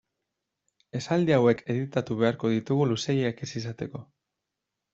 [0.99, 4.05] Esaldi hauek editatu beharko ditugu luzeegiak ez izateko.